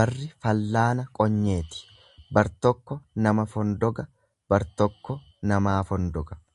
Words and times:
Barri 0.00 0.26
fallaana 0.44 1.06
qonyeeti, 1.18 1.82
bar 2.38 2.52
tokko 2.68 3.00
nama 3.28 3.50
fondoga 3.56 4.10
bar 4.54 4.70
tokko 4.82 5.22
namaa 5.54 5.80
fondoga. 5.92 6.46